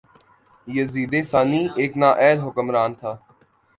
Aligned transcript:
یزید 0.67 1.13
ثانی 1.31 1.61
ایک 1.79 1.91
نااہل 2.01 2.37
حکمران 2.45 2.91
تھا 2.99 3.11